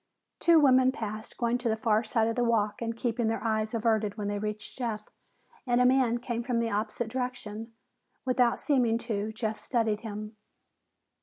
Two 0.39 0.59
women 0.59 0.91
passed, 0.91 1.37
going 1.37 1.59
to 1.59 1.69
the 1.69 1.77
far 1.77 2.03
side 2.03 2.27
of 2.27 2.35
the 2.35 2.43
walk 2.43 2.81
and 2.81 2.97
keeping 2.97 3.27
their 3.27 3.43
eyes 3.43 3.75
averted 3.75 4.17
when 4.17 4.29
they 4.29 4.39
reached 4.39 4.75
Jeff, 4.75 5.07
and 5.67 5.79
a 5.79 5.85
man 5.85 6.17
came 6.17 6.41
from 6.41 6.57
the 6.57 6.71
opposite 6.71 7.07
direction. 7.11 7.71
Without 8.25 8.59
seeming 8.59 8.97
to, 8.97 9.31
Jeff 9.31 9.59
studied 9.59 9.99
him. 9.99 10.35